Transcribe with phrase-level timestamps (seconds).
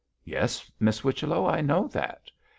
[0.23, 2.31] 'Yes, Miss Whichello, I know that.'